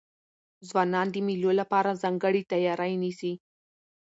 [0.67, 3.33] ځوانان د مېلو له پاره ځانګړې تیاری نیسي.